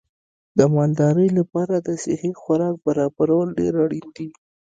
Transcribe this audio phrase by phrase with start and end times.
[0.57, 4.29] د مالدارۍ لپاره د صحي خوراک برابرول ډېر اړین دي.